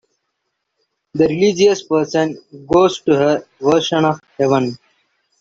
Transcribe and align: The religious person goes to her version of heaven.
The 1.13 1.27
religious 1.27 1.83
person 1.83 2.39
goes 2.65 3.01
to 3.01 3.15
her 3.15 3.45
version 3.59 4.03
of 4.05 4.19
heaven. 4.39 4.77